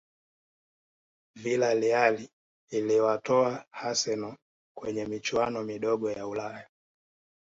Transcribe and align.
Vilareal 1.35 2.27
iliwatoa 2.69 3.65
arsenal 3.71 4.35
kwenye 4.77 5.05
michuano 5.05 5.63
midogo 5.63 6.11
ya 6.11 6.27
ulaya 6.27 6.67